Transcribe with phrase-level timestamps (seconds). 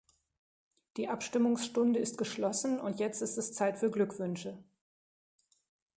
[0.97, 4.57] Die Abstimmungsstunde ist geschlossen und jetzt ist es Zeit für Glückwünsche.